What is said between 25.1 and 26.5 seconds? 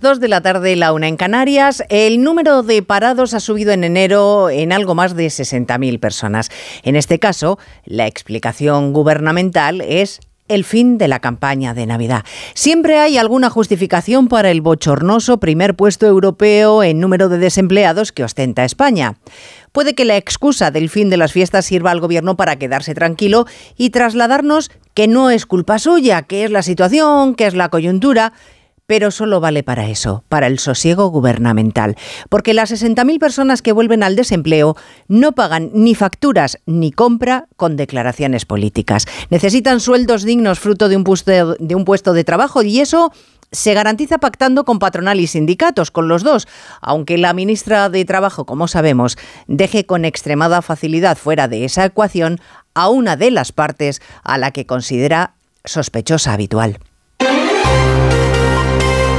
es culpa suya, que es